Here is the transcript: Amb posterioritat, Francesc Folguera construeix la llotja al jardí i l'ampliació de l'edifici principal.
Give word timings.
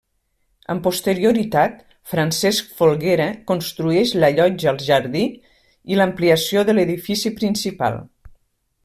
Amb 0.73 0.81
posterioritat, 0.85 1.75
Francesc 2.13 2.71
Folguera 2.79 3.27
construeix 3.53 4.15
la 4.25 4.31
llotja 4.39 4.73
al 4.73 4.81
jardí 4.87 5.23
i 5.93 6.01
l'ampliació 6.01 6.65
de 6.71 6.77
l'edifici 6.79 7.35
principal. 7.43 8.05